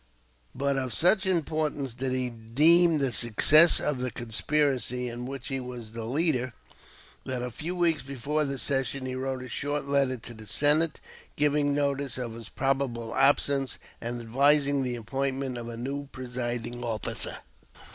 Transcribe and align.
But 0.55 0.77
of 0.77 0.95
such 0.95 1.27
importance 1.27 1.93
did 1.93 2.11
he 2.11 2.31
deem 2.31 2.97
the 2.97 3.11
success 3.11 3.79
of 3.79 3.99
the 3.99 4.09
conspiracy 4.09 5.07
in 5.07 5.27
which 5.27 5.49
he 5.49 5.59
was 5.59 5.91
the 5.93 6.05
leader, 6.05 6.53
that 7.23 7.43
a 7.43 7.51
few 7.51 7.75
weeks 7.75 8.01
before 8.01 8.43
the 8.43 8.57
session 8.57 9.05
he 9.05 9.13
wrote 9.13 9.43
a 9.43 9.47
short 9.47 9.85
letter 9.85 10.17
to 10.17 10.33
the 10.33 10.47
Senate, 10.47 10.99
giving 11.35 11.75
notice 11.75 12.17
of 12.17 12.33
his 12.33 12.49
probable 12.49 13.13
absence 13.13 13.77
and 14.01 14.19
advising 14.19 14.81
the 14.81 14.95
appointment 14.95 15.55
of 15.55 15.69
a 15.69 15.77
new 15.77 16.07
presiding 16.11 16.83
officer. 16.83 17.37